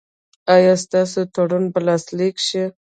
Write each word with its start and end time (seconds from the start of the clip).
ایا 0.55 0.73
ستاسو 0.83 1.19
تړون 1.33 1.63
به 1.73 1.79
لاسلیک 1.87 2.35
شي؟ 2.47 2.63